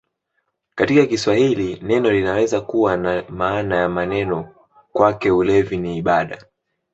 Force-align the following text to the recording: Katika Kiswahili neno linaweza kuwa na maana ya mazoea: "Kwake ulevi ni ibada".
Katika 0.75 1.05
Kiswahili 1.05 1.79
neno 1.81 2.11
linaweza 2.11 2.61
kuwa 2.61 2.97
na 2.97 3.23
maana 3.29 3.75
ya 3.75 3.89
mazoea: 3.89 4.51
"Kwake 4.93 5.31
ulevi 5.31 5.77
ni 5.77 5.97
ibada". 5.97 6.45